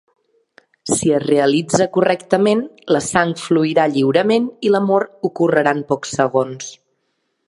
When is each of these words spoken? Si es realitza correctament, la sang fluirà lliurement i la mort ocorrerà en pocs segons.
Si 0.91 1.09
es 1.17 1.25
realitza 1.25 1.87
correctament, 1.97 2.63
la 2.95 3.03
sang 3.09 3.35
fluirà 3.43 3.87
lliurement 3.97 4.51
i 4.69 4.75
la 4.77 4.85
mort 4.89 5.15
ocorrerà 5.33 5.79
en 5.79 5.85
pocs 5.93 6.19
segons. 6.21 6.73